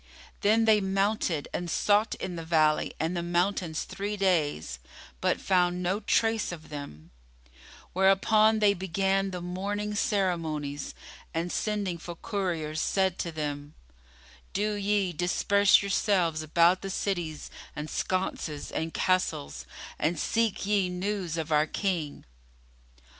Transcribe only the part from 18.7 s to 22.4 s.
and castles, and seek ye news of our King."